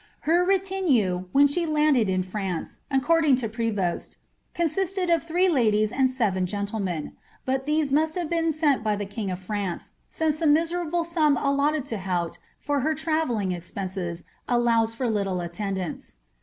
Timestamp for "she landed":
1.45-2.09